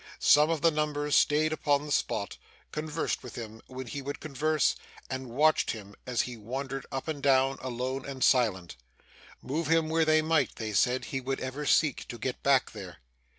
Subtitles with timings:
[0.17, 2.37] Some of the number staid upon the spot,
[2.71, 4.75] conversed with him when he would converse,
[5.11, 8.77] and watched him as he wandered up and down, alone and silent.
[9.43, 12.97] Move him where they might, they said, he would ever seek to get back there.